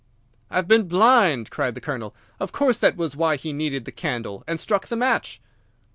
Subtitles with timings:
[0.49, 2.15] "I have been blind!" cried the Colonel.
[2.39, 5.39] "Of course that was why he needed the candle, and struck the match."